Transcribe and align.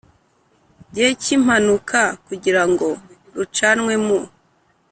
gihe 0.93 1.09
cy 1.21 1.29
impanuka 1.35 2.01
kugira 2.27 2.61
ngo 2.69 2.87
rucanwe 3.35 3.93
mu 4.05 4.19